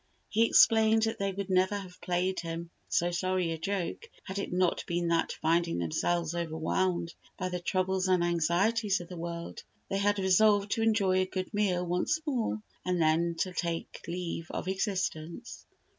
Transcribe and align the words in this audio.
He 0.29 0.45
explained 0.47 1.03
that 1.03 1.19
they 1.19 1.31
would 1.31 1.51
never 1.51 1.75
have 1.77 2.01
played 2.01 2.39
him 2.39 2.71
so 2.89 3.11
sorry 3.11 3.51
a 3.51 3.59
joke 3.59 4.09
had 4.23 4.39
it 4.39 4.51
not 4.51 4.83
been 4.87 5.09
that, 5.09 5.33
finding 5.43 5.77
themselves 5.77 6.33
overwhelmed 6.33 7.13
by 7.37 7.49
the 7.49 7.59
troubles 7.59 8.07
and 8.07 8.23
anxieties 8.23 8.99
of 8.99 9.09
the 9.09 9.15
world, 9.15 9.61
they 9.91 9.99
had 9.99 10.17
resolved 10.17 10.71
to 10.71 10.81
enjoy 10.81 11.17
a 11.19 11.27
good 11.27 11.53
meal 11.53 11.85
once 11.85 12.19
more, 12.25 12.63
and 12.83 12.99
then 12.99 13.35
to 13.41 13.53
take 13.53 14.01
leave 14.07 14.49
of 14.49 14.67
existence. 14.67 15.67